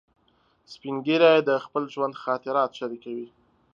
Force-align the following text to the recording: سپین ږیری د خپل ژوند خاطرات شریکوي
سپین 0.73 0.95
ږیری 1.05 1.31
د 1.49 1.49
خپل 1.65 1.83
ژوند 1.93 2.15
خاطرات 2.23 2.71
شریکوي 2.79 3.27